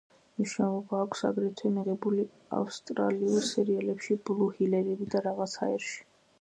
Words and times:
მონაწილეობა 0.41 1.01
აქვს 1.07 1.21
აგრეთვე 1.29 1.71
მიღებული 1.75 2.25
ავსტრალიურ 2.61 3.47
სერიალებში 3.51 4.21
„ბლუ 4.31 4.51
ჰილერები“ 4.59 5.11
და 5.15 5.27
„რაღაც 5.31 5.59
ჰაერში“. 5.63 5.99